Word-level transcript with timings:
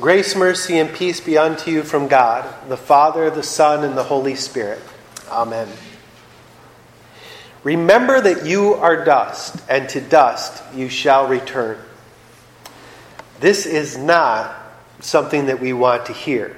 Grace, 0.00 0.34
mercy, 0.34 0.78
and 0.78 0.92
peace 0.92 1.20
be 1.20 1.36
unto 1.36 1.70
you 1.70 1.82
from 1.82 2.08
God, 2.08 2.48
the 2.68 2.76
Father, 2.76 3.30
the 3.30 3.42
Son, 3.42 3.84
and 3.84 3.96
the 3.96 4.02
Holy 4.02 4.34
Spirit. 4.34 4.80
Amen. 5.30 5.68
Remember 7.62 8.20
that 8.20 8.46
you 8.46 8.74
are 8.74 9.04
dust, 9.04 9.56
and 9.68 9.88
to 9.90 10.00
dust 10.00 10.62
you 10.74 10.88
shall 10.88 11.28
return. 11.28 11.78
This 13.38 13.66
is 13.66 13.98
not 13.98 14.56
something 15.00 15.46
that 15.46 15.60
we 15.60 15.72
want 15.72 16.06
to 16.06 16.12
hear. 16.12 16.56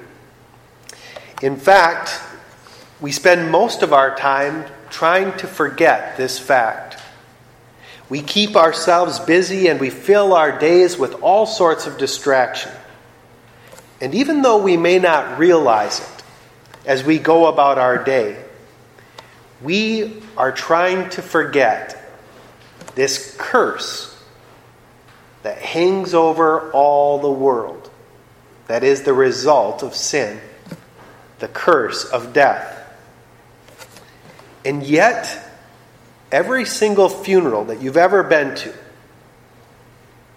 In 1.41 1.57
fact, 1.57 2.21
we 3.01 3.11
spend 3.11 3.51
most 3.51 3.83
of 3.83 3.91
our 3.91 4.15
time 4.15 4.65
trying 4.89 5.37
to 5.39 5.47
forget 5.47 6.15
this 6.15 6.39
fact. 6.39 7.01
We 8.07 8.21
keep 8.21 8.55
ourselves 8.55 9.19
busy 9.19 9.67
and 9.67 9.79
we 9.79 9.89
fill 9.89 10.33
our 10.33 10.57
days 10.57 10.97
with 10.97 11.21
all 11.21 11.45
sorts 11.45 11.85
of 11.85 11.97
distraction. 11.97 12.71
And 14.01 14.13
even 14.13 14.41
though 14.41 14.61
we 14.61 14.77
may 14.77 14.99
not 14.99 15.39
realize 15.39 15.99
it 15.99 16.23
as 16.85 17.03
we 17.03 17.17
go 17.17 17.47
about 17.47 17.77
our 17.77 18.03
day, 18.03 18.43
we 19.61 20.21
are 20.37 20.51
trying 20.51 21.09
to 21.11 21.21
forget 21.21 22.01
this 22.95 23.35
curse 23.37 24.11
that 25.43 25.57
hangs 25.59 26.13
over 26.13 26.71
all 26.71 27.19
the 27.19 27.31
world, 27.31 27.89
that 28.67 28.83
is 28.83 29.03
the 29.03 29.13
result 29.13 29.83
of 29.83 29.95
sin, 29.95 30.39
the 31.39 31.47
curse 31.47 32.05
of 32.05 32.33
death. 32.33 32.71
And 34.65 34.83
yet, 34.83 35.51
every 36.31 36.65
single 36.65 37.09
funeral 37.09 37.65
that 37.65 37.81
you've 37.81 37.97
ever 37.97 38.23
been 38.23 38.55
to 38.55 38.73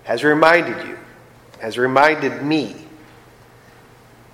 has 0.04 0.22
reminded 0.22 0.86
you, 0.86 0.98
has 1.60 1.76
reminded 1.78 2.42
me 2.42 2.87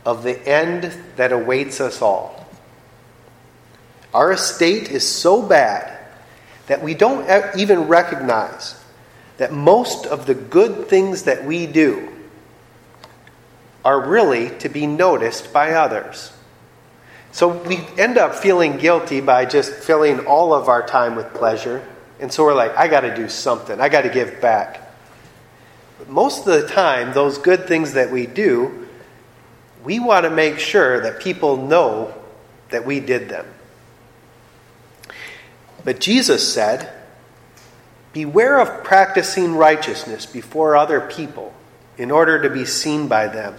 of 0.04 0.22
the 0.22 0.38
end 0.46 0.92
that 1.16 1.32
awaits 1.32 1.80
us 1.80 2.02
all. 2.02 2.46
Our 4.12 4.32
estate 4.32 4.90
is 4.90 5.08
so 5.08 5.42
bad 5.42 5.98
that 6.66 6.82
we 6.82 6.94
don't 6.94 7.28
even 7.58 7.88
recognize 7.88 8.80
that 9.38 9.52
most 9.52 10.06
of 10.06 10.26
the 10.26 10.34
good 10.34 10.88
things 10.88 11.24
that 11.24 11.44
we 11.44 11.66
do 11.66 12.08
are 13.84 14.06
really 14.06 14.50
to 14.58 14.68
be 14.68 14.86
noticed 14.86 15.52
by 15.52 15.72
others. 15.72 16.32
So 17.32 17.48
we 17.48 17.78
end 17.98 18.16
up 18.16 18.34
feeling 18.34 18.76
guilty 18.76 19.20
by 19.20 19.44
just 19.44 19.72
filling 19.72 20.26
all 20.26 20.54
of 20.54 20.68
our 20.68 20.86
time 20.86 21.16
with 21.16 21.34
pleasure. 21.34 21.84
And 22.20 22.32
so 22.32 22.44
we're 22.44 22.54
like, 22.54 22.76
I 22.76 22.86
got 22.86 23.00
to 23.00 23.14
do 23.14 23.28
something, 23.28 23.80
I 23.80 23.88
got 23.88 24.02
to 24.02 24.08
give 24.08 24.40
back. 24.40 24.80
But 25.98 26.08
most 26.08 26.46
of 26.46 26.62
the 26.62 26.68
time, 26.68 27.12
those 27.12 27.38
good 27.38 27.66
things 27.66 27.94
that 27.94 28.12
we 28.12 28.26
do 28.26 28.83
we 29.84 30.00
want 30.00 30.24
to 30.24 30.30
make 30.30 30.58
sure 30.58 31.00
that 31.00 31.20
people 31.20 31.56
know 31.58 32.14
that 32.70 32.86
we 32.86 33.00
did 33.00 33.28
them. 33.28 33.46
But 35.84 36.00
Jesus 36.00 36.52
said, 36.52 36.90
Beware 38.12 38.60
of 38.60 38.84
practicing 38.84 39.54
righteousness 39.54 40.24
before 40.24 40.76
other 40.76 41.00
people 41.00 41.52
in 41.98 42.10
order 42.10 42.42
to 42.42 42.50
be 42.50 42.64
seen 42.64 43.08
by 43.08 43.26
them. 43.26 43.56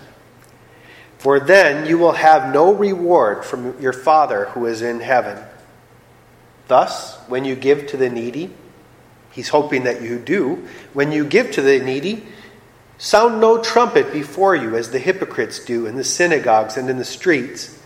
For 1.17 1.39
then 1.39 1.85
you 1.87 1.97
will 1.97 2.13
have 2.13 2.53
no 2.53 2.73
reward 2.73 3.45
from 3.45 3.79
your 3.81 3.93
Father 3.93 4.45
who 4.45 4.65
is 4.65 4.81
in 4.81 5.01
heaven. 5.01 5.43
Thus, 6.67 7.17
when 7.27 7.45
you 7.45 7.55
give 7.55 7.87
to 7.87 7.97
the 7.97 8.09
needy, 8.09 8.51
he's 9.31 9.49
hoping 9.49 9.83
that 9.83 10.01
you 10.01 10.19
do, 10.19 10.67
when 10.93 11.11
you 11.11 11.25
give 11.25 11.51
to 11.51 11.61
the 11.61 11.79
needy, 11.79 12.25
Sound 12.97 13.41
no 13.41 13.61
trumpet 13.61 14.13
before 14.13 14.55
you, 14.55 14.75
as 14.75 14.91
the 14.91 14.99
hypocrites 14.99 15.59
do 15.59 15.85
in 15.85 15.95
the 15.95 16.03
synagogues 16.03 16.77
and 16.77 16.89
in 16.89 16.97
the 16.97 17.05
streets, 17.05 17.81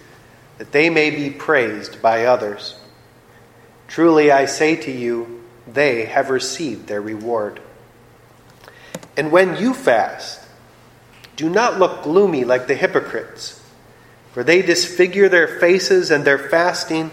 that 0.57 0.71
they 0.71 0.89
may 0.89 1.09
be 1.09 1.29
praised 1.29 2.01
by 2.01 2.25
others. 2.25 2.75
Truly 3.87 4.31
I 4.31 4.45
say 4.45 4.75
to 4.75 4.91
you, 4.91 5.43
they 5.65 6.05
have 6.05 6.29
received 6.29 6.87
their 6.87 7.01
reward. 7.01 7.59
And 9.17 9.31
when 9.31 9.57
you 9.57 9.73
fast, 9.73 10.39
do 11.35 11.49
not 11.49 11.79
look 11.79 12.03
gloomy 12.03 12.43
like 12.43 12.67
the 12.67 12.75
hypocrites, 12.75 13.61
for 14.33 14.43
they 14.43 14.61
disfigure 14.61 15.27
their 15.27 15.59
faces 15.59 16.11
and 16.11 16.23
their 16.23 16.37
fasting, 16.37 17.09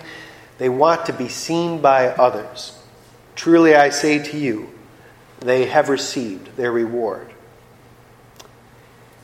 they 0.59 0.69
want 0.69 1.07
to 1.07 1.13
be 1.13 1.29
seen 1.29 1.81
by 1.81 2.09
others. 2.09 2.79
Truly 3.37 3.75
I 3.75 3.91
say 3.91 4.19
to 4.19 4.37
you, 4.37 4.71
they 5.41 5.67
have 5.67 5.89
received 5.89 6.57
their 6.57 6.73
reward. 6.73 7.33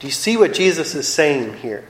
Do 0.02 0.08
you 0.08 0.12
see 0.12 0.36
what 0.36 0.52
Jesus 0.52 0.96
is 0.96 1.06
saying 1.06 1.58
here? 1.58 1.84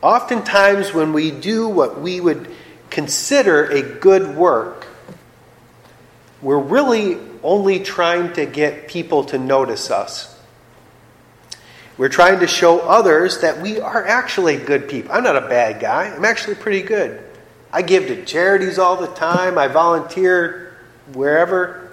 Oftentimes, 0.00 0.94
when 0.94 1.12
we 1.12 1.30
do 1.30 1.68
what 1.68 2.00
we 2.00 2.22
would 2.22 2.50
consider 2.88 3.66
a 3.66 3.82
good 3.82 4.34
work, 4.34 4.86
we're 6.40 6.58
really 6.58 7.18
only 7.42 7.80
trying 7.80 8.32
to 8.32 8.46
get 8.46 8.88
people 8.88 9.24
to 9.24 9.36
notice 9.36 9.90
us. 9.90 10.40
We're 11.98 12.08
trying 12.08 12.40
to 12.40 12.46
show 12.46 12.80
others 12.80 13.42
that 13.42 13.60
we 13.60 13.78
are 13.78 14.06
actually 14.06 14.56
good 14.56 14.88
people. 14.88 15.12
I'm 15.12 15.22
not 15.22 15.36
a 15.36 15.46
bad 15.46 15.82
guy, 15.82 16.04
I'm 16.04 16.24
actually 16.24 16.54
pretty 16.54 16.80
good. 16.80 17.22
I 17.70 17.82
give 17.82 18.06
to 18.06 18.24
charities 18.24 18.78
all 18.78 18.96
the 18.96 19.08
time, 19.08 19.58
I 19.58 19.68
volunteer 19.68 20.74
wherever. 21.12 21.92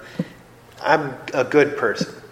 I'm 0.82 1.12
a 1.34 1.44
good 1.44 1.76
person. 1.76 2.23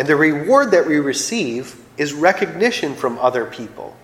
And 0.00 0.08
the 0.08 0.16
reward 0.16 0.70
that 0.70 0.86
we 0.86 0.98
receive 0.98 1.78
is 1.98 2.14
recognition 2.14 2.94
from 2.94 3.18
other 3.18 3.44
people. 3.44 3.94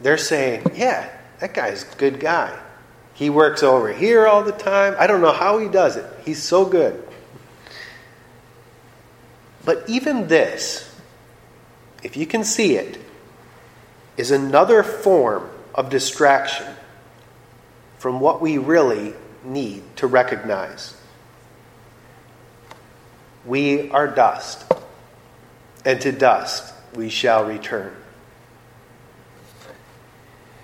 They're 0.00 0.16
saying, 0.16 0.62
yeah, 0.76 1.10
that 1.40 1.54
guy's 1.54 1.82
a 1.82 1.96
good 1.96 2.20
guy. 2.20 2.56
He 3.12 3.28
works 3.28 3.64
over 3.64 3.92
here 3.92 4.28
all 4.28 4.44
the 4.44 4.52
time. 4.52 4.94
I 5.00 5.08
don't 5.08 5.20
know 5.20 5.32
how 5.32 5.58
he 5.58 5.66
does 5.66 5.96
it. 5.96 6.06
He's 6.24 6.40
so 6.40 6.64
good. 6.64 7.02
But 9.64 9.82
even 9.88 10.28
this, 10.28 10.94
if 12.04 12.16
you 12.16 12.24
can 12.24 12.44
see 12.44 12.76
it, 12.76 13.00
is 14.16 14.30
another 14.30 14.84
form 14.84 15.50
of 15.74 15.90
distraction 15.90 16.76
from 17.98 18.20
what 18.20 18.40
we 18.40 18.56
really 18.56 19.14
need 19.42 19.82
to 19.96 20.06
recognize. 20.06 20.96
We 23.44 23.90
are 23.90 24.06
dust 24.06 24.71
and 25.84 26.00
to 26.00 26.12
dust 26.12 26.74
we 26.94 27.08
shall 27.08 27.44
return. 27.44 27.94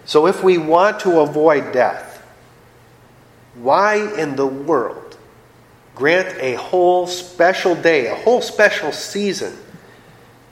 So, 0.04 0.26
if 0.26 0.42
we 0.42 0.56
want 0.56 1.00
to 1.00 1.20
avoid 1.20 1.72
death, 1.72 2.24
why 3.54 3.96
in 4.16 4.36
the 4.36 4.46
world 4.46 5.18
grant 5.94 6.38
a 6.40 6.54
whole 6.54 7.06
special 7.06 7.74
day, 7.74 8.06
a 8.06 8.14
whole 8.14 8.40
special 8.40 8.92
season 8.92 9.54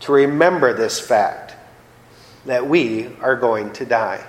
to 0.01 0.13
remember 0.13 0.75
this 0.75 1.01
fact 1.01 1.55
that 2.45 2.67
we 2.67 3.09
are 3.21 3.37
going 3.37 3.73
to 3.75 3.87
die? 3.87 4.25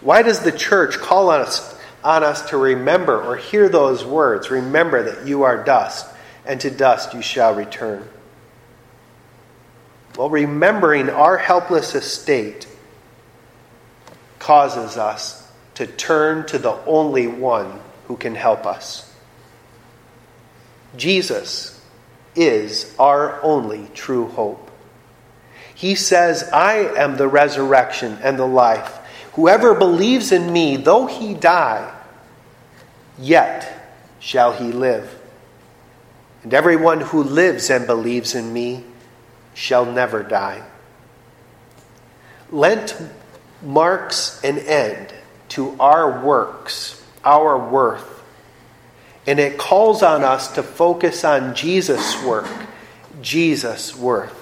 Why 0.00 0.22
does 0.22 0.40
the 0.40 0.52
church 0.52 0.98
call 0.98 1.30
on 1.30 1.40
us, 1.40 1.78
on 2.02 2.22
us 2.22 2.50
to 2.50 2.58
remember 2.58 3.22
or 3.22 3.36
hear 3.36 3.70
those 3.70 4.04
words? 4.04 4.50
Remember 4.50 5.02
that 5.04 5.26
you 5.26 5.44
are 5.44 5.64
dust, 5.64 6.06
and 6.44 6.60
to 6.60 6.70
dust 6.70 7.14
you 7.14 7.22
shall 7.22 7.54
return. 7.54 8.06
Well, 10.16 10.30
remembering 10.30 11.10
our 11.10 11.36
helpless 11.36 11.94
estate 11.94 12.68
causes 14.38 14.96
us 14.96 15.50
to 15.74 15.86
turn 15.86 16.46
to 16.46 16.58
the 16.58 16.74
only 16.86 17.26
one 17.26 17.80
who 18.06 18.16
can 18.16 18.34
help 18.34 18.64
us. 18.64 19.12
Jesus 20.96 21.80
is 22.36 22.94
our 22.98 23.42
only 23.42 23.88
true 23.94 24.28
hope. 24.28 24.70
He 25.74 25.96
says, 25.96 26.48
I 26.52 26.74
am 26.96 27.16
the 27.16 27.26
resurrection 27.26 28.18
and 28.22 28.38
the 28.38 28.46
life. 28.46 28.98
Whoever 29.32 29.74
believes 29.74 30.30
in 30.30 30.52
me, 30.52 30.76
though 30.76 31.06
he 31.06 31.34
die, 31.34 31.92
yet 33.18 33.98
shall 34.20 34.52
he 34.52 34.70
live. 34.70 35.12
And 36.44 36.54
everyone 36.54 37.00
who 37.00 37.24
lives 37.24 37.70
and 37.70 37.86
believes 37.86 38.36
in 38.36 38.52
me 38.52 38.84
shall 39.54 39.86
never 39.86 40.22
die. 40.22 40.62
Lent 42.50 42.96
marks 43.62 44.42
an 44.44 44.58
end 44.58 45.12
to 45.50 45.76
our 45.80 46.22
works, 46.24 47.02
our 47.24 47.70
worth, 47.70 48.22
and 49.26 49.38
it 49.38 49.56
calls 49.56 50.02
on 50.02 50.22
us 50.22 50.54
to 50.54 50.62
focus 50.62 51.24
on 51.24 51.54
Jesus' 51.54 52.22
work, 52.22 52.48
Jesus' 53.22 53.96
worth. 53.96 54.40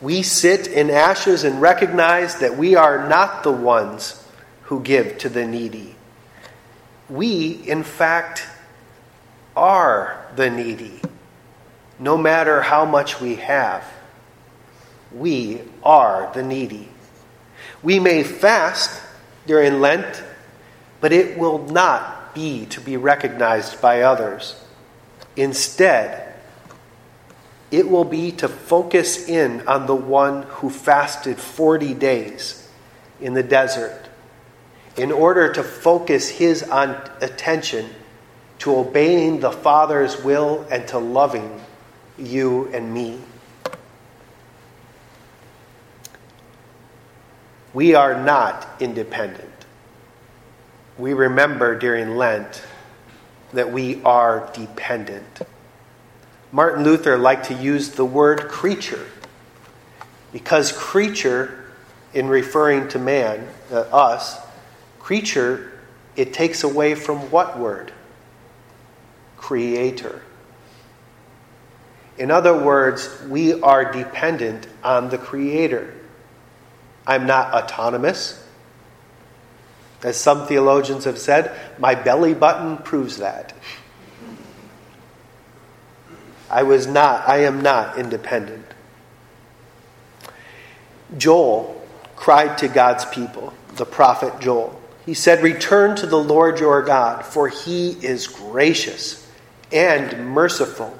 We 0.00 0.22
sit 0.22 0.66
in 0.66 0.90
ashes 0.90 1.44
and 1.44 1.60
recognize 1.60 2.38
that 2.38 2.56
we 2.56 2.74
are 2.74 3.08
not 3.08 3.42
the 3.42 3.52
ones 3.52 4.26
who 4.62 4.80
give 4.80 5.18
to 5.18 5.28
the 5.28 5.46
needy. 5.46 5.94
We, 7.08 7.50
in 7.66 7.82
fact, 7.84 8.44
are 9.54 10.26
the 10.34 10.50
needy 10.50 11.00
no 12.02 12.18
matter 12.18 12.60
how 12.60 12.84
much 12.84 13.20
we 13.20 13.36
have. 13.36 13.84
we 15.12 15.60
are 15.82 16.30
the 16.34 16.42
needy. 16.42 16.88
We 17.82 18.00
may 18.00 18.22
fast 18.22 19.02
during 19.46 19.80
Lent, 19.80 20.22
but 21.00 21.12
it 21.12 21.38
will 21.38 21.58
not 21.58 22.34
be 22.34 22.64
to 22.66 22.80
be 22.80 22.96
recognized 22.96 23.80
by 23.82 24.02
others. 24.02 24.56
Instead, 25.36 26.34
it 27.70 27.88
will 27.88 28.04
be 28.04 28.32
to 28.32 28.48
focus 28.48 29.28
in 29.28 29.66
on 29.68 29.86
the 29.86 29.94
one 29.94 30.44
who 30.44 30.70
fasted 30.70 31.38
40 31.38 31.94
days 31.94 32.68
in 33.20 33.34
the 33.34 33.42
desert 33.42 34.08
in 34.96 35.12
order 35.12 35.52
to 35.52 35.62
focus 35.62 36.28
his 36.30 36.62
attention 36.62 37.88
to 38.60 38.76
obeying 38.76 39.40
the 39.40 39.52
Father's 39.52 40.22
will 40.24 40.66
and 40.70 40.88
to 40.88 40.98
loving 40.98 41.60
you 42.18 42.68
and 42.72 42.92
me. 42.92 43.18
We 47.74 47.94
are 47.94 48.22
not 48.22 48.66
independent. 48.80 49.48
We 50.98 51.14
remember 51.14 51.78
during 51.78 52.16
Lent 52.16 52.62
that 53.52 53.72
we 53.72 54.02
are 54.04 54.50
dependent. 54.52 55.40
Martin 56.50 56.84
Luther 56.84 57.16
liked 57.16 57.46
to 57.46 57.54
use 57.54 57.90
the 57.90 58.04
word 58.04 58.48
creature 58.48 59.06
because 60.32 60.72
creature, 60.72 61.64
in 62.14 62.28
referring 62.28 62.88
to 62.88 62.98
man, 62.98 63.46
uh, 63.70 63.80
us, 63.92 64.38
creature, 64.98 65.72
it 66.16 66.32
takes 66.32 66.62
away 66.62 66.94
from 66.94 67.30
what 67.30 67.58
word? 67.58 67.92
Creator. 69.36 70.22
In 72.22 72.30
other 72.30 72.56
words, 72.56 73.10
we 73.28 73.60
are 73.62 73.90
dependent 73.90 74.68
on 74.84 75.08
the 75.08 75.18
Creator. 75.18 75.92
I'm 77.04 77.26
not 77.26 77.52
autonomous. 77.52 78.40
As 80.04 80.18
some 80.18 80.46
theologians 80.46 81.02
have 81.02 81.18
said, 81.18 81.52
my 81.80 81.96
belly 81.96 82.32
button 82.32 82.76
proves 82.76 83.16
that. 83.16 83.52
I 86.48 86.62
was 86.62 86.86
not, 86.86 87.28
I 87.28 87.38
am 87.38 87.60
not 87.60 87.98
independent. 87.98 88.66
Joel 91.18 91.84
cried 92.14 92.56
to 92.58 92.68
God's 92.68 93.04
people, 93.04 93.52
the 93.74 93.84
prophet 93.84 94.38
Joel. 94.38 94.80
He 95.04 95.14
said, 95.14 95.42
Return 95.42 95.96
to 95.96 96.06
the 96.06 96.22
Lord 96.22 96.60
your 96.60 96.82
God, 96.82 97.24
for 97.24 97.48
he 97.48 97.90
is 97.90 98.28
gracious 98.28 99.28
and 99.72 100.28
merciful, 100.28 100.96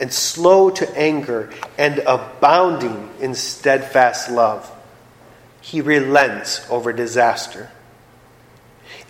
and 0.00 0.12
slow 0.12 0.70
to 0.70 0.98
anger, 0.98 1.52
and 1.78 1.98
abounding 2.00 3.10
in 3.20 3.34
steadfast 3.34 4.30
love 4.30 4.70
he 5.60 5.80
relents 5.80 6.68
over 6.70 6.92
disaster. 6.92 7.70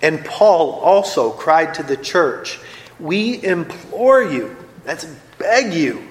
And 0.02 0.24
Paul 0.24 0.72
also 0.72 1.30
cried 1.30 1.74
to 1.74 1.82
the 1.82 1.96
church, 1.96 2.58
We 2.98 3.42
implore 3.42 4.22
you, 4.22 4.56
that's 4.84 5.04
beg 5.38 5.72
you, 5.72 6.06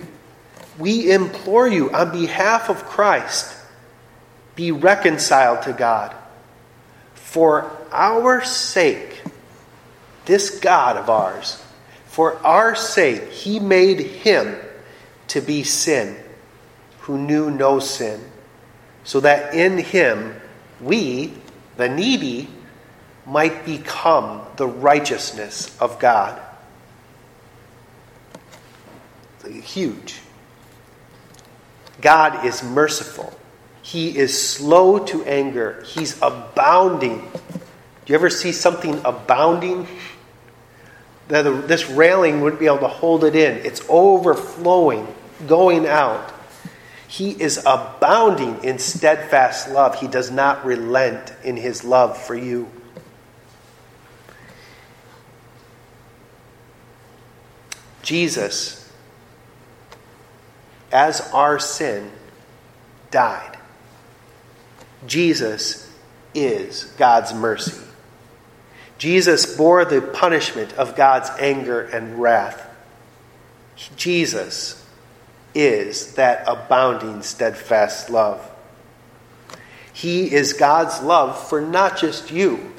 we 0.77 1.11
implore 1.11 1.67
you 1.67 1.91
on 1.91 2.11
behalf 2.11 2.69
of 2.69 2.85
Christ, 2.85 3.55
be 4.55 4.71
reconciled 4.71 5.63
to 5.63 5.73
God. 5.73 6.15
For 7.15 7.69
our 7.91 8.43
sake, 8.43 9.21
this 10.25 10.59
God 10.59 10.97
of 10.97 11.09
ours, 11.09 11.61
for 12.07 12.37
our 12.45 12.75
sake, 12.75 13.29
he 13.29 13.59
made 13.59 13.99
him 13.99 14.55
to 15.29 15.41
be 15.41 15.63
sin 15.63 16.15
who 17.01 17.17
knew 17.17 17.49
no 17.49 17.79
sin 17.79 18.21
so 19.03 19.19
that 19.19 19.53
in 19.55 19.77
him 19.77 20.35
we, 20.81 21.33
the 21.77 21.89
needy, 21.89 22.47
might 23.25 23.65
become 23.65 24.41
the 24.57 24.67
righteousness 24.67 25.75
of 25.79 25.99
God. 25.99 26.39
Huge. 29.47 30.19
God 32.01 32.45
is 32.45 32.61
merciful. 32.63 33.33
He 33.81 34.17
is 34.17 34.39
slow 34.39 34.99
to 35.05 35.23
anger. 35.25 35.83
He's 35.87 36.21
abounding. 36.21 37.19
Do 37.19 38.13
you 38.13 38.15
ever 38.15 38.29
see 38.29 38.51
something 38.51 39.01
abounding? 39.03 39.87
This 41.27 41.89
railing 41.89 42.41
wouldn't 42.41 42.59
be 42.59 42.67
able 42.67 42.79
to 42.79 42.87
hold 42.87 43.23
it 43.23 43.35
in. 43.35 43.65
It's 43.65 43.81
overflowing, 43.89 45.07
going 45.47 45.87
out. 45.87 46.33
He 47.07 47.31
is 47.31 47.57
abounding 47.65 48.63
in 48.63 48.77
steadfast 48.77 49.69
love. 49.69 49.99
He 49.99 50.07
does 50.07 50.29
not 50.29 50.63
relent 50.65 51.33
in 51.43 51.57
his 51.57 51.83
love 51.83 52.17
for 52.17 52.35
you. 52.35 52.69
Jesus, 58.03 58.91
as 60.91 61.21
our 61.33 61.59
sin, 61.59 62.11
died. 63.11 63.57
Jesus 65.05 65.91
is 66.33 66.83
God's 66.97 67.33
mercy. 67.33 67.77
Jesus 68.97 69.55
bore 69.55 69.85
the 69.85 70.01
punishment 70.01 70.73
of 70.73 70.95
God's 70.95 71.29
anger 71.39 71.81
and 71.81 72.19
wrath. 72.21 72.67
Jesus 73.95 74.78
is 75.53 76.13
that 76.15 76.43
abounding, 76.47 77.21
steadfast 77.21 78.09
love. 78.09 78.49
He 79.93 80.31
is 80.31 80.53
God's 80.53 81.01
love 81.01 81.49
for 81.49 81.59
not 81.61 81.97
just 81.97 82.31
you, 82.31 82.73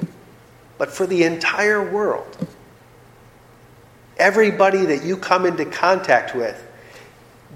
but 0.77 0.91
for 0.91 1.05
the 1.05 1.23
entire 1.23 1.87
world. 1.91 2.47
Everybody 4.17 4.85
that 4.85 5.03
you 5.03 5.17
come 5.17 5.45
into 5.45 5.65
contact 5.65 6.35
with, 6.35 6.59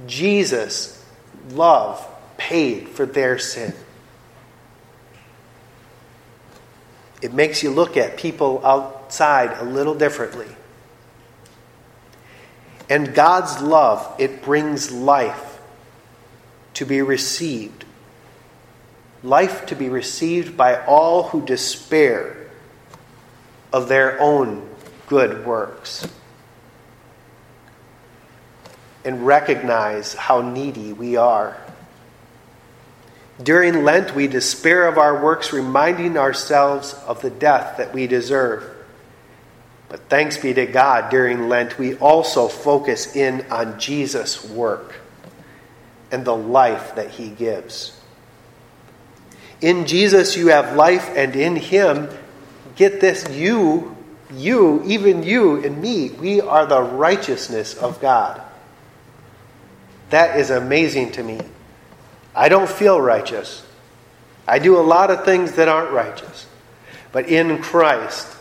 Jesus' 0.08 1.04
love 1.52 2.06
paid 2.38 2.90
for 2.90 3.06
their 3.06 3.40
sin. 3.40 3.74
It 7.22 7.34
makes 7.34 7.64
you 7.64 7.72
look 7.72 7.98
at 7.98 8.18
people 8.18 8.64
outside 8.64 9.58
a 9.60 9.64
little 9.64 9.96
differently. 9.96 10.55
And 12.90 13.16
God's 13.16 13.62
love, 13.62 14.16
it 14.20 14.44
brings 14.44 14.92
life 14.92 15.60
to 16.76 16.86
be 16.86 17.02
received. 17.02 17.86
Life 19.24 19.66
to 19.68 19.76
be 19.76 19.90
received 19.90 20.56
by 20.56 20.86
all 20.86 21.30
who 21.30 21.44
despair 21.46 22.38
of 23.74 23.88
their 23.88 24.20
own 24.22 24.70
good 25.08 25.46
works 25.46 26.08
and 29.04 29.26
recognize 29.26 30.16
how 30.16 30.42
needy 30.42 30.92
we 30.92 31.16
are. 31.16 31.56
During 33.42 33.84
Lent, 33.84 34.16
we 34.16 34.28
despair 34.28 34.88
of 34.88 34.98
our 34.98 35.24
works, 35.24 35.54
reminding 35.54 36.18
ourselves 36.18 36.94
of 37.06 37.22
the 37.22 37.30
death 37.30 37.78
that 37.78 37.94
we 37.94 38.08
deserve. 38.08 38.75
But 39.90 40.10
thanks 40.10 40.38
be 40.38 40.54
to 40.54 40.66
God, 40.66 41.10
during 41.10 41.48
Lent, 41.48 41.78
we 41.78 41.96
also 41.96 42.48
focus 42.48 43.16
in 43.16 43.46
on 43.52 43.80
Jesus' 43.80 44.44
work 44.44 44.96
and 46.12 46.26
the 46.26 46.36
life 46.36 46.96
that 46.96 47.12
he 47.12 47.30
gives. 47.30 48.00
In 49.62 49.86
Jesus, 49.86 50.36
you 50.36 50.48
have 50.48 50.76
life, 50.76 51.10
and 51.16 51.36
in 51.36 51.56
him, 51.56 52.10
get 52.76 53.00
this, 53.00 53.30
you, 53.30 53.96
you, 54.34 54.84
even 54.86 55.24
you 55.24 55.64
and 55.64 55.82
me, 55.82 56.10
we 56.10 56.42
are 56.42 56.66
the 56.66 56.82
righteousness 56.82 57.76
of 57.76 58.02
God. 58.02 58.42
That 60.10 60.40
is 60.40 60.50
amazing 60.50 61.14
to 61.14 61.24
me. 61.24 61.40
I 62.36 62.50
don't 62.50 62.70
feel 62.70 63.00
righteous. 63.00 63.66
I 64.48 64.60
do 64.60 64.78
a 64.78 64.82
lot 64.82 65.10
of 65.10 65.26
things 65.26 65.54
that 65.54 65.68
aren't 65.68 65.92
righteous. 65.92 66.48
But 67.12 67.30
in 67.30 67.62
Christ, 67.62 68.35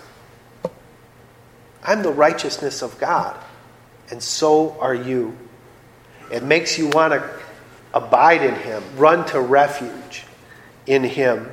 I'm 1.85 2.03
the 2.03 2.13
righteousness 2.13 2.83
of 2.83 2.99
God, 2.99 3.37
and 4.11 4.23
so 4.23 4.79
are 4.81 4.95
you. 4.95 5.37
It 6.33 6.43
makes 6.43 6.79
you 6.79 6.89
want 6.89 7.13
to 7.13 7.31
abide 7.93 8.43
in 8.43 8.55
Him, 8.55 8.83
run 8.97 9.27
to 9.27 9.41
refuge 9.41 10.25
in 10.87 11.05
Him. 11.05 11.51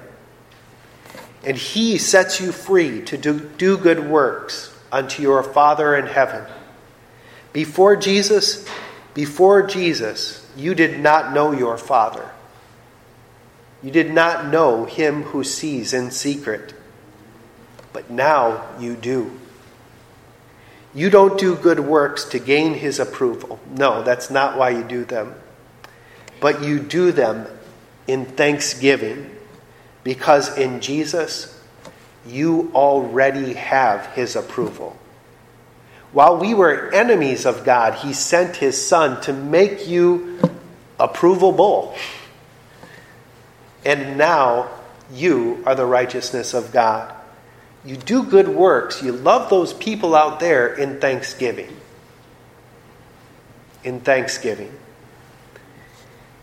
And 1.43 1.57
He 1.57 1.97
sets 1.97 2.39
you 2.39 2.51
free 2.51 3.01
to 3.03 3.17
do, 3.17 3.39
do 3.57 3.77
good 3.77 4.07
works 4.07 4.75
unto 4.91 5.21
your 5.21 5.43
Father 5.43 5.95
in 5.95 6.07
heaven. 6.07 6.45
Before 7.53 7.95
Jesus, 7.95 8.65
before 9.13 9.63
Jesus, 9.63 10.47
you 10.55 10.73
did 10.73 10.99
not 10.99 11.33
know 11.33 11.51
your 11.51 11.77
Father. 11.77 12.29
You 13.83 13.91
did 13.91 14.13
not 14.13 14.47
know 14.47 14.85
Him 14.85 15.23
who 15.23 15.43
sees 15.43 15.93
in 15.93 16.11
secret. 16.11 16.73
But 17.91 18.09
now 18.09 18.65
you 18.79 18.95
do. 18.95 19.37
You 20.93 21.09
don't 21.09 21.39
do 21.39 21.55
good 21.55 21.79
works 21.79 22.25
to 22.25 22.39
gain 22.39 22.73
his 22.73 22.99
approval. 22.99 23.59
No, 23.69 24.03
that's 24.03 24.29
not 24.29 24.57
why 24.57 24.71
you 24.71 24.83
do 24.83 25.05
them. 25.05 25.35
But 26.39 26.63
you 26.63 26.79
do 26.79 27.11
them 27.11 27.47
in 28.07 28.25
thanksgiving 28.25 29.29
because 30.03 30.57
in 30.57 30.81
Jesus 30.81 31.57
you 32.25 32.71
already 32.73 33.53
have 33.53 34.07
his 34.07 34.35
approval. 34.35 34.97
While 36.11 36.37
we 36.37 36.53
were 36.53 36.93
enemies 36.93 37.45
of 37.45 37.63
God, 37.63 37.95
he 37.95 38.11
sent 38.11 38.57
his 38.57 38.85
son 38.85 39.21
to 39.21 39.33
make 39.33 39.87
you 39.87 40.39
approvable. 40.99 41.95
And 43.85 44.17
now 44.17 44.69
you 45.13 45.63
are 45.65 45.73
the 45.73 45.85
righteousness 45.85 46.53
of 46.53 46.73
God. 46.73 47.15
You 47.83 47.97
do 47.97 48.23
good 48.23 48.47
works. 48.47 49.01
You 49.01 49.11
love 49.11 49.49
those 49.49 49.73
people 49.73 50.15
out 50.15 50.39
there 50.39 50.73
in 50.73 50.99
thanksgiving. 50.99 51.75
In 53.83 54.01
thanksgiving. 54.01 54.71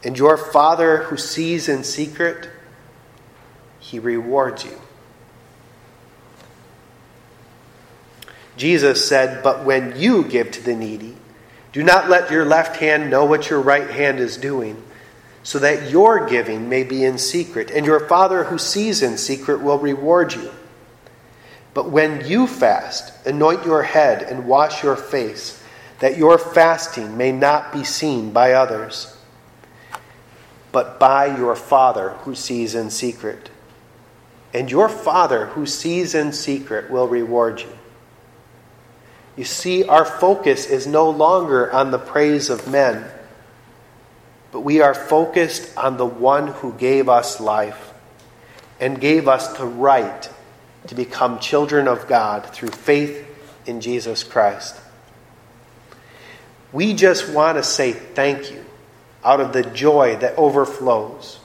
And 0.04 0.18
your 0.18 0.36
Father 0.36 1.04
who 1.04 1.16
sees 1.16 1.68
in 1.68 1.84
secret, 1.84 2.48
he 3.78 3.98
rewards 3.98 4.64
you. 4.64 4.80
Jesus 8.56 9.06
said, 9.06 9.42
But 9.42 9.64
when 9.64 9.98
you 9.98 10.24
give 10.24 10.50
to 10.52 10.62
the 10.62 10.74
needy, 10.74 11.16
do 11.72 11.84
not 11.84 12.08
let 12.08 12.30
your 12.30 12.44
left 12.44 12.76
hand 12.76 13.10
know 13.10 13.24
what 13.24 13.50
your 13.50 13.60
right 13.60 13.88
hand 13.88 14.18
is 14.18 14.36
doing, 14.36 14.82
so 15.44 15.60
that 15.60 15.90
your 15.90 16.26
giving 16.26 16.68
may 16.68 16.82
be 16.82 17.04
in 17.04 17.18
secret, 17.18 17.70
and 17.70 17.86
your 17.86 18.00
Father 18.08 18.44
who 18.44 18.58
sees 18.58 19.02
in 19.02 19.16
secret 19.16 19.62
will 19.62 19.78
reward 19.78 20.34
you. 20.34 20.50
But 21.74 21.90
when 21.90 22.26
you 22.26 22.46
fast, 22.46 23.12
anoint 23.26 23.64
your 23.64 23.82
head 23.82 24.22
and 24.22 24.46
wash 24.46 24.82
your 24.82 24.96
face, 24.96 25.62
that 26.00 26.16
your 26.16 26.38
fasting 26.38 27.16
may 27.16 27.32
not 27.32 27.72
be 27.72 27.84
seen 27.84 28.32
by 28.32 28.52
others, 28.52 29.16
but 30.72 30.98
by 30.98 31.26
your 31.36 31.56
Father 31.56 32.10
who 32.20 32.34
sees 32.34 32.74
in 32.74 32.90
secret. 32.90 33.50
And 34.54 34.70
your 34.70 34.88
Father 34.88 35.46
who 35.46 35.66
sees 35.66 36.14
in 36.14 36.32
secret 36.32 36.90
will 36.90 37.08
reward 37.08 37.60
you. 37.60 37.78
You 39.36 39.44
see, 39.44 39.84
our 39.84 40.04
focus 40.04 40.66
is 40.66 40.86
no 40.86 41.08
longer 41.10 41.72
on 41.72 41.90
the 41.90 41.98
praise 41.98 42.50
of 42.50 42.68
men, 42.68 43.04
but 44.50 44.60
we 44.60 44.80
are 44.80 44.94
focused 44.94 45.76
on 45.76 45.96
the 45.96 46.06
one 46.06 46.48
who 46.48 46.72
gave 46.72 47.08
us 47.08 47.38
life 47.38 47.92
and 48.80 49.00
gave 49.00 49.28
us 49.28 49.56
the 49.58 49.66
right 49.66 50.28
to 50.88 50.94
become 50.94 51.38
children 51.38 51.86
of 51.88 52.08
God 52.08 52.46
through 52.46 52.70
faith 52.70 53.26
in 53.66 53.80
Jesus 53.80 54.24
Christ. 54.24 54.74
We 56.72 56.94
just 56.94 57.30
want 57.32 57.56
to 57.56 57.62
say 57.62 57.92
thank 57.92 58.50
you 58.50 58.64
out 59.24 59.40
of 59.40 59.52
the 59.52 59.62
joy 59.62 60.16
that 60.16 60.36
overflows. 60.36 61.38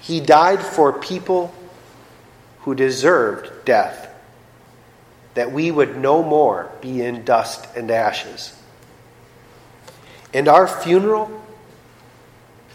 He 0.00 0.20
died 0.20 0.60
for 0.60 0.92
people 0.92 1.54
who 2.60 2.74
deserved 2.74 3.64
death 3.64 4.08
that 5.34 5.52
we 5.52 5.70
would 5.70 5.96
no 5.96 6.22
more 6.22 6.70
be 6.80 7.02
in 7.02 7.24
dust 7.24 7.66
and 7.76 7.90
ashes. 7.90 8.54
And 10.32 10.48
our 10.48 10.66
funeral, 10.66 11.42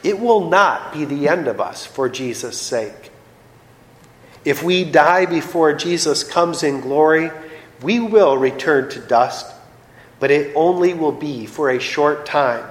it 0.03 0.19
will 0.19 0.49
not 0.49 0.93
be 0.93 1.05
the 1.05 1.27
end 1.27 1.47
of 1.47 1.59
us 1.59 1.85
for 1.85 2.09
Jesus' 2.09 2.59
sake. 2.59 3.11
If 4.45 4.61
we 4.61 4.83
die 4.83 5.25
before 5.25 5.73
Jesus 5.73 6.23
comes 6.23 6.61
in 6.61 6.81
glory, 6.81 7.31
we 7.81 7.99
will 7.99 8.37
return 8.37 8.89
to 8.91 8.99
dust, 8.99 9.51
but 10.19 10.29
it 10.31 10.53
only 10.55 10.93
will 10.93 11.11
be 11.11 11.47
for 11.47 11.69
a 11.69 11.79
short 11.79 12.27
time 12.27 12.63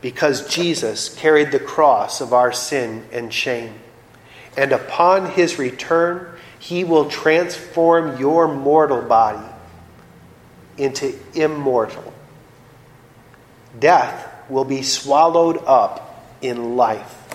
because 0.00 0.48
Jesus 0.48 1.14
carried 1.14 1.52
the 1.52 1.58
cross 1.58 2.20
of 2.20 2.32
our 2.32 2.52
sin 2.52 3.04
and 3.12 3.32
shame. 3.32 3.74
And 4.56 4.72
upon 4.72 5.30
his 5.30 5.58
return, 5.58 6.26
he 6.58 6.84
will 6.84 7.08
transform 7.10 8.18
your 8.18 8.48
mortal 8.48 9.02
body 9.02 9.46
into 10.78 11.14
immortal. 11.34 12.14
Death 13.78 14.26
will 14.48 14.64
be 14.64 14.82
swallowed 14.82 15.62
up 15.66 16.24
in 16.40 16.76
life. 16.76 17.25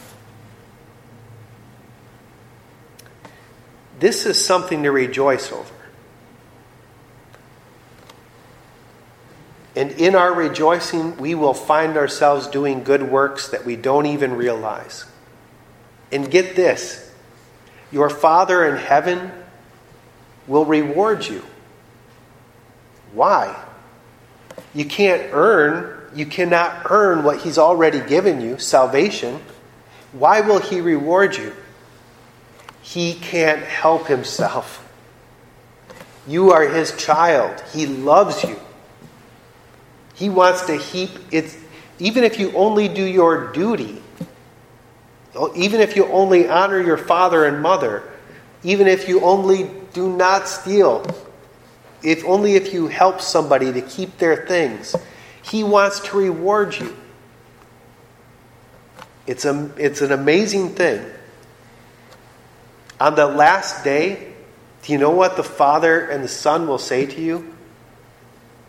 This 4.01 4.25
is 4.25 4.43
something 4.43 4.81
to 4.81 4.91
rejoice 4.91 5.51
over. 5.51 5.75
And 9.75 9.91
in 9.91 10.15
our 10.15 10.34
rejoicing, 10.34 11.17
we 11.17 11.36
will 11.36 11.53
find 11.53 11.96
ourselves 11.96 12.48
doing 12.48 12.84
good 12.84 13.03
works 13.03 13.50
that 13.50 13.63
we 13.63 13.75
don't 13.75 14.08
even 14.08 14.34
realize. 14.34 15.05
And 16.12 16.29
get 16.29 16.55
this 16.55 17.10
your 17.91 18.10
Father 18.10 18.65
in 18.65 18.77
heaven 18.77 19.31
will 20.48 20.65
reward 20.65 21.27
you. 21.27 21.43
Why? 23.13 23.55
You 24.74 24.86
can't 24.86 25.29
earn, 25.31 26.10
you 26.15 26.25
cannot 26.25 26.88
earn 26.89 27.24
what 27.24 27.41
He's 27.41 27.60
already 27.60 28.00
given 28.00 28.41
you, 28.41 28.58
salvation. 28.58 29.39
Why 30.12 30.41
will 30.41 30.60
He 30.60 30.81
reward 30.81 31.38
you? 31.38 31.53
He 32.82 33.14
can't 33.14 33.64
help 33.64 34.08
Himself. 34.08 34.88
You 36.28 36.52
are 36.52 36.68
His 36.68 36.96
child, 36.98 37.62
He 37.74 37.86
loves 37.86 38.44
you. 38.44 38.60
He 40.16 40.30
wants 40.30 40.66
to 40.68 40.76
heap 40.76 41.12
it, 41.32 41.58
even 42.00 42.24
if 42.24 42.40
you 42.40 42.52
only 42.54 42.88
do 42.88 43.04
your 43.04 43.52
duty, 43.54 44.02
even 45.56 45.80
if 45.82 45.96
you 45.96 46.06
only 46.08 46.48
honor 46.48 46.80
your 46.80 46.98
father 46.98 47.46
and 47.46 47.62
mother, 47.62 48.04
even 48.64 48.88
if 48.88 49.08
you 49.08 49.22
only 49.22 49.70
do 49.94 50.16
not 50.16 50.48
steal, 50.48 51.06
if 52.04 52.24
only 52.26 52.54
if 52.56 52.74
you 52.74 52.88
help 52.88 53.22
somebody 53.22 53.72
to 53.74 53.82
keep 53.82 54.18
their 54.18 54.46
things, 54.46 54.96
he 55.42 55.64
wants 55.64 56.00
to 56.02 56.18
reward 56.18 56.78
you. 56.78 56.96
It's, 59.28 59.46
a, 59.46 59.72
it's 59.78 60.02
an 60.02 60.12
amazing 60.12 60.76
thing. 60.76 61.06
On 63.01 63.15
the 63.15 63.25
last 63.25 63.84
day, 63.84 64.31
do 64.84 64.93
you 64.93 65.00
know 65.00 65.10
what 65.10 65.36
the 65.36 65.43
Father 65.43 66.01
and 66.05 66.24
the 66.24 66.27
Son 66.27 66.67
will 66.67 66.77
say 66.77 67.08
to 67.08 67.20
you? 67.20 67.51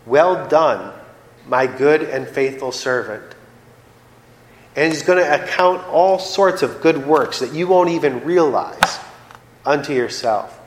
Well 0.07 0.47
done, 0.47 0.91
my 1.47 1.67
good 1.67 2.01
and 2.01 2.27
faithful 2.27 2.71
servant. 2.71 3.35
And 4.75 4.91
he's 4.91 5.03
going 5.03 5.23
to 5.23 5.43
account 5.43 5.85
all 5.85 6.17
sorts 6.17 6.63
of 6.63 6.81
good 6.81 7.05
works 7.05 7.41
that 7.41 7.53
you 7.53 7.67
won't 7.67 7.91
even 7.91 8.23
realize 8.23 8.99
unto 9.67 9.93
yourself. 9.93 10.59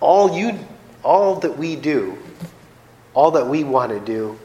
All 0.00 0.34
you 0.34 0.58
all 1.02 1.40
that 1.40 1.58
we 1.58 1.76
do, 1.76 2.16
all 3.12 3.32
that 3.32 3.48
we 3.48 3.64
want 3.64 3.92
to 3.92 4.00
do 4.00 4.38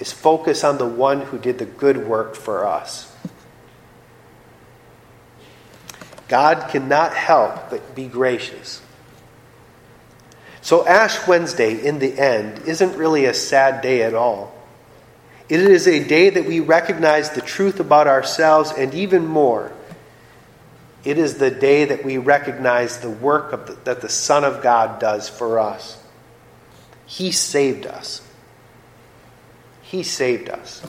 is 0.00 0.10
focus 0.10 0.64
on 0.64 0.78
the 0.78 0.88
one 0.88 1.20
who 1.20 1.36
did 1.36 1.58
the 1.58 1.66
good 1.66 2.08
work 2.08 2.34
for 2.34 2.66
us. 2.66 3.14
God 6.28 6.70
cannot 6.70 7.14
help 7.14 7.70
but 7.70 7.94
be 7.94 8.06
gracious. 8.06 8.82
So 10.60 10.86
Ash 10.86 11.26
Wednesday 11.28 11.86
in 11.86 12.00
the 12.00 12.18
end 12.18 12.62
isn't 12.66 12.96
really 12.96 13.26
a 13.26 13.34
sad 13.34 13.82
day 13.82 14.02
at 14.02 14.14
all. 14.14 14.52
It 15.48 15.60
is 15.60 15.86
a 15.86 16.02
day 16.02 16.30
that 16.30 16.44
we 16.44 16.58
recognize 16.58 17.30
the 17.30 17.40
truth 17.40 17.78
about 17.78 18.08
ourselves, 18.08 18.72
and 18.76 18.92
even 18.92 19.26
more, 19.26 19.72
it 21.04 21.18
is 21.18 21.38
the 21.38 21.52
day 21.52 21.84
that 21.84 22.04
we 22.04 22.18
recognize 22.18 22.98
the 22.98 23.10
work 23.10 23.52
the, 23.66 23.74
that 23.84 24.00
the 24.00 24.08
Son 24.08 24.42
of 24.42 24.60
God 24.60 24.98
does 24.98 25.28
for 25.28 25.60
us. 25.60 26.02
He 27.06 27.30
saved 27.30 27.86
us. 27.86 28.20
He 29.82 30.02
saved 30.02 30.48
us 30.48 30.82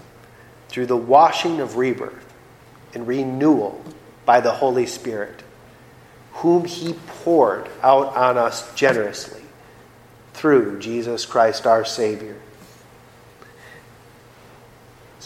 through 0.69 0.87
the 0.87 0.97
washing 0.97 1.59
of 1.59 1.77
rebirth 1.77 2.33
and 2.95 3.07
renewal 3.07 3.79
by 4.27 4.39
the 4.41 4.51
Holy 4.51 4.85
Spirit, 4.85 5.41
whom 6.33 6.65
He 6.65 6.93
poured 7.23 7.67
out 7.81 8.15
on 8.15 8.37
us 8.37 8.71
generously 8.75 9.41
through 10.33 10.77
Jesus 10.77 11.25
Christ 11.25 11.65
our 11.65 11.83
Savior 11.83 12.35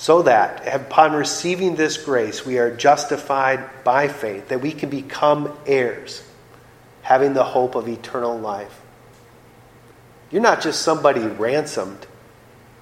so 0.01 0.23
that 0.23 0.67
upon 0.73 1.13
receiving 1.13 1.75
this 1.75 1.95
grace 1.95 2.43
we 2.43 2.57
are 2.57 2.75
justified 2.75 3.83
by 3.83 4.07
faith, 4.07 4.47
that 4.47 4.59
we 4.59 4.71
can 4.71 4.89
become 4.89 5.55
heirs, 5.67 6.23
having 7.03 7.35
the 7.35 7.43
hope 7.43 7.75
of 7.75 7.87
eternal 7.87 8.35
life. 8.35 8.81
You're 10.31 10.41
not 10.41 10.59
just 10.59 10.81
somebody 10.81 11.21
ransomed, 11.21 12.07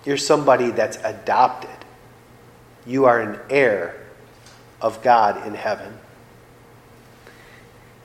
you're 0.06 0.16
somebody 0.16 0.72
that's 0.72 0.96
adopted. 1.04 1.70
You 2.86 3.04
are 3.04 3.20
an 3.20 3.38
heir 3.50 3.98
of 4.80 5.04
God 5.04 5.46
in 5.46 5.56
heaven. 5.56 5.98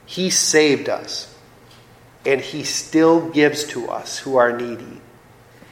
He 0.05 0.29
saved 0.29 0.89
us, 0.89 1.35
and 2.25 2.41
He 2.41 2.63
still 2.63 3.29
gives 3.29 3.63
to 3.65 3.89
us 3.89 4.19
who 4.19 4.37
are 4.37 4.55
needy. 4.55 5.01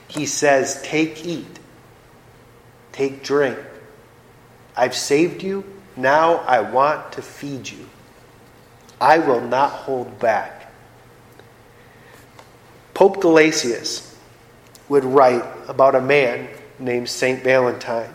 He 0.08 0.26
says, 0.26 0.82
Take, 0.84 1.26
eat. 1.26 1.60
Take 2.92 3.24
drink. 3.24 3.58
I've 4.76 4.96
saved 4.96 5.44
you. 5.44 5.64
Now 5.96 6.38
I 6.38 6.62
want 6.62 7.14
to 7.14 7.22
feed 7.22 7.70
you. 7.70 7.90
I 9.00 9.20
will 9.20 9.42
not 9.42 9.72
hold 9.72 10.20
back. 10.20 10.72
Pope 12.94 13.18
Gelasius 13.18 14.16
would 14.88 15.04
write 15.04 15.44
about 15.68 15.96
a 15.96 16.02
man 16.02 16.48
named 16.80 17.10
St. 17.10 17.44
Valentine. 17.44 18.14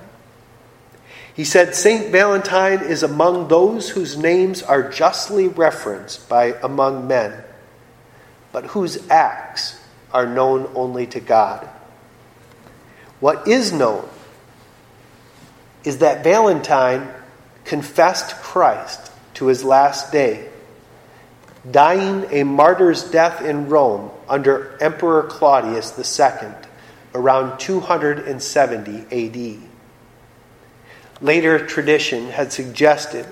He 1.38 1.44
said, 1.44 1.76
St. 1.76 2.10
Valentine 2.10 2.80
is 2.80 3.04
among 3.04 3.46
those 3.46 3.90
whose 3.90 4.16
names 4.16 4.60
are 4.60 4.90
justly 4.90 5.46
referenced 5.46 6.28
by 6.28 6.56
among 6.64 7.06
men, 7.06 7.32
but 8.50 8.64
whose 8.64 9.08
acts 9.08 9.80
are 10.12 10.26
known 10.26 10.68
only 10.74 11.06
to 11.06 11.20
God. 11.20 11.64
What 13.20 13.46
is 13.46 13.72
known 13.72 14.08
is 15.84 15.98
that 15.98 16.24
Valentine 16.24 17.08
confessed 17.64 18.34
Christ 18.42 19.12
to 19.34 19.46
his 19.46 19.62
last 19.62 20.10
day, 20.10 20.48
dying 21.70 22.26
a 22.32 22.42
martyr's 22.42 23.08
death 23.12 23.42
in 23.42 23.68
Rome 23.68 24.10
under 24.28 24.76
Emperor 24.82 25.22
Claudius 25.22 26.20
II 26.20 26.48
around 27.14 27.60
270 27.60 29.06
AD. 29.12 29.67
Later 31.20 31.66
tradition 31.66 32.28
had 32.28 32.52
suggested 32.52 33.26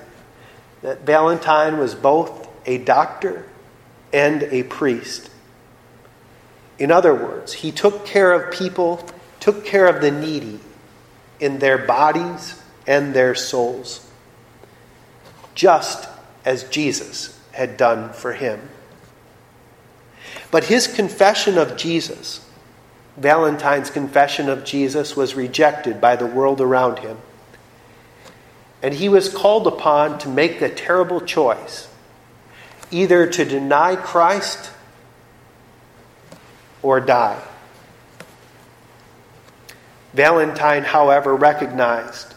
that 0.83 1.03
Valentine 1.03 1.79
was 1.79 1.95
both 1.95 2.49
a 2.67 2.79
doctor 2.79 3.47
and 4.13 4.43
a 4.45 4.65
priest. 4.65 5.31
In 6.79 6.91
other 6.91 7.15
words, 7.15 7.53
he 7.53 7.73
took 7.73 8.05
care 8.05 8.33
of 8.33 8.53
people, 8.53 9.05
took 9.41 9.65
care 9.65 9.87
of 9.87 10.01
the 10.03 10.11
needy 10.11 10.61
in 11.41 11.59
their 11.59 11.79
bodies 11.79 12.61
and 12.87 13.15
their 13.15 13.35
souls, 13.35 14.09
just 15.55 16.09
as 16.45 16.65
Jesus 16.65 17.39
had 17.53 17.77
done 17.77 18.13
for 18.13 18.33
him. 18.33 18.69
But 20.51 20.65
his 20.65 20.87
confession 20.87 21.59
of 21.59 21.77
Jesus, 21.77 22.47
Valentine's 23.17 23.91
confession 23.91 24.49
of 24.49 24.65
Jesus, 24.65 25.17
was 25.17 25.35
rejected 25.35 26.01
by 26.01 26.17
the 26.17 26.27
world 26.27 26.61
around 26.61 26.99
him. 26.99 27.19
And 28.83 28.95
he 28.95 29.09
was 29.09 29.29
called 29.29 29.67
upon 29.67 30.19
to 30.21 30.29
make 30.29 30.61
the 30.61 30.69
terrible 30.69 31.21
choice 31.21 31.89
either 32.91 33.27
to 33.27 33.45
deny 33.45 33.97
Christ 33.97 34.71
or 36.83 37.01
die. 37.01 37.43
Valentine, 40.15 40.85
however, 40.85 41.35
recognized 41.35 42.35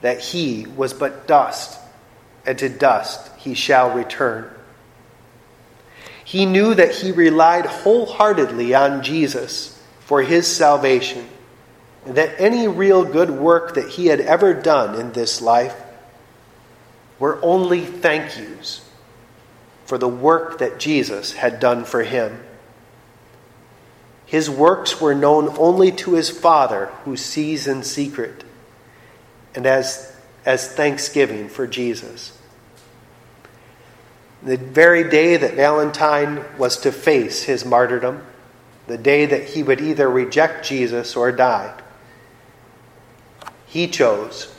that 0.00 0.20
he 0.20 0.66
was 0.76 0.92
but 0.92 1.26
dust, 1.26 1.78
and 2.46 2.58
to 2.58 2.68
dust 2.68 3.30
he 3.38 3.54
shall 3.54 3.92
return. 3.94 4.50
He 6.24 6.46
knew 6.46 6.74
that 6.74 6.94
he 6.94 7.12
relied 7.12 7.66
wholeheartedly 7.66 8.74
on 8.74 9.02
Jesus 9.02 9.80
for 10.00 10.22
his 10.22 10.46
salvation, 10.46 11.28
that 12.06 12.38
any 12.38 12.68
real 12.68 13.04
good 13.04 13.30
work 13.30 13.74
that 13.74 13.90
he 13.90 14.06
had 14.06 14.20
ever 14.20 14.52
done 14.52 14.98
in 14.98 15.12
this 15.12 15.40
life 15.40 15.74
were 17.18 17.38
only 17.42 17.84
thank 17.84 18.38
yous 18.38 18.88
for 19.86 19.98
the 19.98 20.08
work 20.08 20.58
that 20.58 20.78
Jesus 20.78 21.32
had 21.32 21.60
done 21.60 21.84
for 21.84 22.02
him. 22.02 22.40
His 24.26 24.50
works 24.50 25.00
were 25.00 25.14
known 25.14 25.54
only 25.58 25.92
to 25.92 26.14
his 26.14 26.30
Father 26.30 26.86
who 27.04 27.16
sees 27.16 27.66
in 27.66 27.82
secret, 27.82 28.44
and 29.54 29.66
as, 29.66 30.14
as 30.44 30.68
thanksgiving 30.68 31.48
for 31.48 31.66
Jesus. 31.66 32.36
The 34.42 34.56
very 34.56 35.08
day 35.08 35.36
that 35.36 35.54
Valentine 35.54 36.44
was 36.58 36.78
to 36.78 36.92
face 36.92 37.44
his 37.44 37.64
martyrdom, 37.64 38.26
the 38.86 38.98
day 38.98 39.24
that 39.26 39.50
he 39.50 39.62
would 39.62 39.80
either 39.80 40.08
reject 40.08 40.66
Jesus 40.66 41.16
or 41.16 41.32
die, 41.32 41.74
he 43.74 43.88
chose 43.88 44.54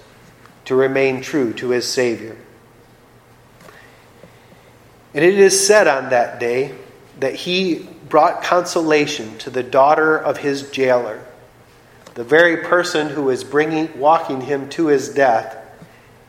to 0.65 0.75
remain 0.75 1.21
true 1.21 1.53
to 1.53 1.69
his 1.69 1.89
Savior. 1.89 2.35
And 5.13 5.23
it 5.23 5.39
is 5.39 5.65
said 5.65 5.87
on 5.87 6.09
that 6.09 6.37
day 6.37 6.75
that 7.21 7.33
he 7.33 7.87
brought 8.09 8.43
consolation 8.43 9.37
to 9.37 9.49
the 9.49 9.63
daughter 9.63 10.17
of 10.17 10.39
his 10.39 10.69
jailer, 10.69 11.23
the 12.15 12.25
very 12.25 12.57
person 12.65 13.07
who 13.07 13.23
was 13.23 13.45
bringing, 13.45 13.97
walking 13.97 14.41
him 14.41 14.67
to 14.71 14.87
his 14.87 15.07
death. 15.07 15.55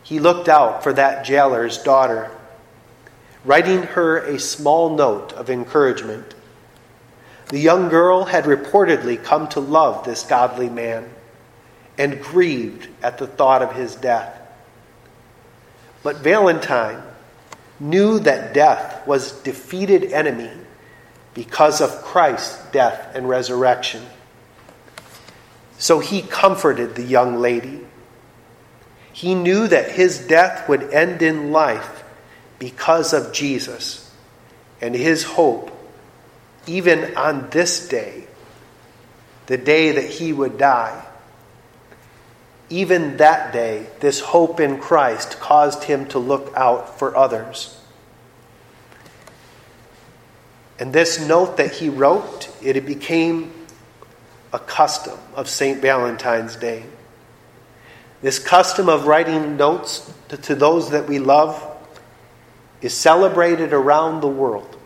He 0.04 0.20
looked 0.20 0.48
out 0.48 0.84
for 0.84 0.92
that 0.92 1.26
jailer's 1.26 1.78
daughter, 1.78 2.30
writing 3.44 3.82
her 3.82 4.18
a 4.18 4.38
small 4.38 4.94
note 4.94 5.32
of 5.32 5.50
encouragement. 5.50 6.36
The 7.48 7.58
young 7.58 7.88
girl 7.88 8.26
had 8.26 8.44
reportedly 8.44 9.20
come 9.20 9.48
to 9.48 9.60
love 9.60 10.04
this 10.04 10.22
godly 10.22 10.68
man 10.68 11.10
and 11.98 12.20
grieved 12.20 12.88
at 13.02 13.18
the 13.18 13.26
thought 13.26 13.62
of 13.62 13.74
his 13.74 13.94
death. 13.94 14.40
But 16.02 16.18
Valentine 16.18 17.02
knew 17.80 18.18
that 18.20 18.54
death 18.54 19.06
was 19.06 19.32
defeated 19.42 20.12
enemy 20.12 20.50
because 21.34 21.80
of 21.80 22.02
Christ's 22.02 22.58
death 22.70 23.14
and 23.14 23.28
resurrection. 23.28 24.02
So 25.78 25.98
he 25.98 26.22
comforted 26.22 26.94
the 26.94 27.02
young 27.02 27.40
lady. 27.40 27.80
He 29.12 29.34
knew 29.34 29.68
that 29.68 29.90
his 29.90 30.18
death 30.18 30.68
would 30.68 30.94
end 30.94 31.22
in 31.22 31.52
life 31.52 32.04
because 32.58 33.12
of 33.12 33.32
Jesus 33.32 34.10
and 34.80 34.94
his 34.94 35.24
hope, 35.24 35.70
even 36.66 37.16
on 37.16 37.50
this 37.50 37.88
day, 37.88 38.26
the 39.46 39.56
day 39.56 39.92
that 39.92 40.04
he 40.04 40.32
would 40.32 40.58
die. 40.58 41.05
Even 42.68 43.18
that 43.18 43.52
day, 43.52 43.86
this 44.00 44.20
hope 44.20 44.58
in 44.58 44.78
Christ 44.78 45.38
caused 45.38 45.84
him 45.84 46.06
to 46.06 46.18
look 46.18 46.52
out 46.56 46.98
for 46.98 47.16
others. 47.16 47.80
And 50.78 50.92
this 50.92 51.20
note 51.26 51.56
that 51.56 51.72
he 51.72 51.88
wrote, 51.88 52.50
it 52.62 52.84
became 52.84 53.52
a 54.52 54.58
custom 54.58 55.18
of 55.34 55.48
St. 55.48 55.80
Valentine's 55.80 56.56
Day. 56.56 56.84
This 58.20 58.38
custom 58.38 58.88
of 58.88 59.06
writing 59.06 59.56
notes 59.56 60.12
to, 60.28 60.36
to 60.36 60.54
those 60.54 60.90
that 60.90 61.08
we 61.08 61.18
love 61.18 61.62
is 62.80 62.92
celebrated 62.92 63.72
around 63.72 64.20
the 64.20 64.28
world. 64.28 64.76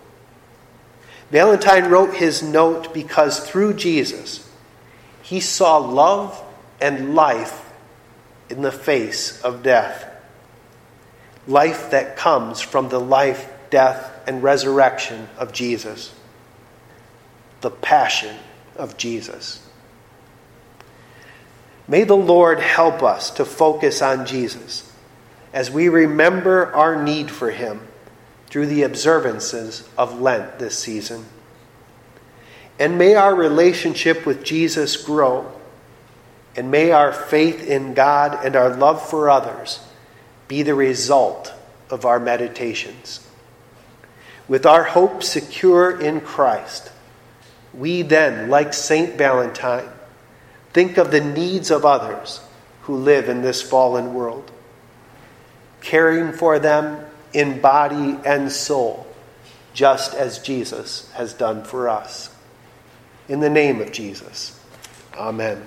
Valentine 1.31 1.89
wrote 1.91 2.15
his 2.15 2.43
note 2.43 2.93
because 2.93 3.41
through 3.41 3.75
Jesus, 3.75 4.49
he 5.23 5.41
saw 5.41 5.77
love 5.79 6.43
and 6.81 7.15
life 7.15 7.60
in 8.51 8.63
the 8.63 8.73
face 8.73 9.41
of 9.43 9.63
death. 9.63 10.07
Life 11.47 11.91
that 11.91 12.17
comes 12.17 12.61
from 12.61 12.89
the 12.89 13.01
life, 13.01 13.51
death, 13.71 14.13
and 14.27 14.43
resurrection 14.43 15.29
of 15.39 15.53
Jesus, 15.53 16.15
the 17.61 17.71
passion 17.71 18.37
of 18.77 18.97
Jesus. 18.97 19.67
May 21.89 22.05
the 22.05 22.17
Lord 22.17 22.61
help 22.61 23.03
us 23.03 23.31
to 23.33 23.45
focus 23.45 24.03
on 24.03 24.27
Jesus 24.27 24.93
as 25.53 25.71
we 25.71 25.89
remember 25.89 26.73
our 26.75 27.03
need 27.03 27.31
for 27.31 27.51
him 27.51 27.81
through 28.47 28.67
the 28.67 28.83
observances 28.83 29.89
of 29.99 30.21
Lent 30.21 30.59
this 30.59 30.79
season. 30.79 31.25
And 32.79 32.97
may 32.97 33.15
our 33.15 33.35
relationship 33.35 34.25
with 34.25 34.45
Jesus 34.45 34.97
grow, 34.97 35.53
and 36.57 36.71
may 36.71 36.91
our 36.91 37.13
faith 37.13 37.67
in 37.67 37.95
God 37.95 38.45
and 38.45 38.57
our 38.57 38.75
love 38.75 39.09
for 39.09 39.31
others 39.31 39.81
be 40.49 40.63
the 40.63 40.75
result 40.75 41.55
of 41.91 42.05
our 42.05 42.19
meditations. 42.19 43.27
With 44.49 44.67
our 44.67 44.83
hope 44.83 45.23
secure 45.23 46.01
in 46.01 46.21
Christ, 46.21 46.91
we 47.73 48.03
then, 48.03 48.51
like 48.51 48.75
St. 48.75 49.17
Valentine, 49.17 49.89
think 50.73 50.99
of 50.99 51.11
the 51.13 51.21
needs 51.21 51.71
of 51.71 51.85
others 51.85 52.41
who 52.83 52.97
live 52.97 53.29
in 53.29 53.43
this 53.43 53.63
fallen 53.63 54.13
world, 54.13 54.51
caring 55.81 56.33
for 56.33 56.59
them 56.59 57.05
in 57.33 57.61
body 57.61 58.19
and 58.25 58.51
soul, 58.51 59.07
just 59.73 60.15
as 60.15 60.41
Jesus 60.41 61.11
has 61.13 61.33
done 61.33 61.63
for 61.63 61.89
us. 61.89 62.35
In 63.29 63.39
the 63.39 63.51
name 63.51 63.81
of 63.81 63.93
Jesus, 63.93 64.59
amen. 65.15 65.63